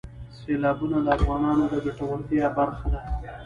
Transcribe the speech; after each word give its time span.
سیلابونه 0.39 0.97
د 1.05 1.07
افغانانو 1.17 1.63
د 1.71 1.73
ګټورتیا 1.85 2.45
برخه 2.57 2.87
ده. 2.93 3.01